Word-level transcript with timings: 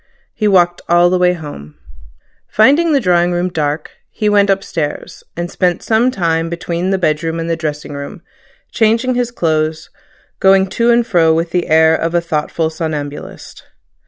He 0.33 0.47
walked 0.47 0.81
all 0.89 1.11
the 1.11 1.19
way 1.19 1.33
home. 1.33 1.75
Finding 2.47 2.91
the 2.91 2.99
drawing 2.99 3.31
room 3.33 3.49
dark, 3.49 3.91
he 4.09 4.29
went 4.29 4.49
upstairs, 4.49 5.23
and 5.37 5.51
spent 5.51 5.83
some 5.83 6.09
time 6.09 6.49
between 6.49 6.89
the 6.89 6.97
bedroom 6.97 7.39
and 7.39 7.47
the 7.47 7.55
dressing 7.55 7.93
room, 7.93 8.23
changing 8.71 9.13
his 9.13 9.29
clothes, 9.29 9.91
going 10.39 10.65
to 10.69 10.89
and 10.89 11.05
fro 11.05 11.35
with 11.35 11.51
the 11.51 11.67
air 11.67 11.95
of 11.95 12.15
a 12.15 12.19
thoughtful 12.21 12.71
somnambulist. 12.71 13.65